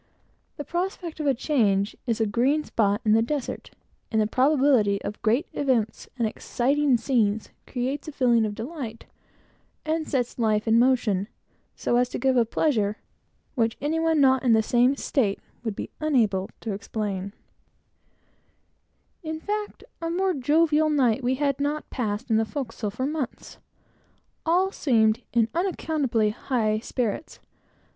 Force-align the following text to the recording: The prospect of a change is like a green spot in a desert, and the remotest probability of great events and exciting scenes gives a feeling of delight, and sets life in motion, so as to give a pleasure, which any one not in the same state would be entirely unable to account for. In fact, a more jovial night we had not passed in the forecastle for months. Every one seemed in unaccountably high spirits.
The 0.57 0.63
prospect 0.63 1.19
of 1.19 1.27
a 1.27 1.35
change 1.35 1.95
is 2.07 2.19
like 2.19 2.25
a 2.25 2.31
green 2.31 2.63
spot 2.63 3.01
in 3.05 3.15
a 3.15 3.21
desert, 3.21 3.69
and 4.11 4.19
the 4.19 4.23
remotest 4.25 4.31
probability 4.33 5.01
of 5.03 5.21
great 5.21 5.45
events 5.53 6.09
and 6.17 6.27
exciting 6.27 6.97
scenes 6.97 7.51
gives 7.67 8.07
a 8.07 8.11
feeling 8.11 8.43
of 8.43 8.55
delight, 8.55 9.05
and 9.85 10.07
sets 10.09 10.39
life 10.39 10.67
in 10.67 10.79
motion, 10.79 11.27
so 11.75 11.97
as 11.97 12.09
to 12.09 12.17
give 12.17 12.35
a 12.35 12.45
pleasure, 12.45 12.97
which 13.53 13.77
any 13.79 13.99
one 13.99 14.19
not 14.19 14.41
in 14.41 14.53
the 14.53 14.63
same 14.63 14.95
state 14.95 15.39
would 15.63 15.75
be 15.75 15.91
entirely 16.01 16.17
unable 16.23 16.49
to 16.61 16.73
account 16.73 17.35
for. 17.35 17.37
In 19.21 19.39
fact, 19.39 19.83
a 20.01 20.09
more 20.09 20.33
jovial 20.33 20.89
night 20.89 21.23
we 21.23 21.35
had 21.35 21.59
not 21.59 21.91
passed 21.91 22.31
in 22.31 22.37
the 22.37 22.45
forecastle 22.45 22.89
for 22.89 23.05
months. 23.05 23.59
Every 24.47 24.63
one 24.63 24.71
seemed 24.71 25.21
in 25.31 25.47
unaccountably 25.53 26.31
high 26.31 26.79
spirits. 26.79 27.39